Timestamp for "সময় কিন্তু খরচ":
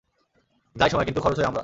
0.89-1.37